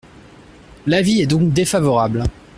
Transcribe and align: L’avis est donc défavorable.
L’avis 0.87 1.21
est 1.21 1.27
donc 1.27 1.53
défavorable. 1.53 2.23